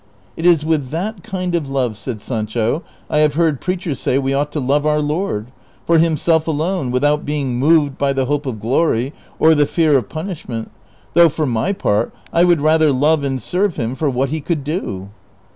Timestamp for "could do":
14.41-15.09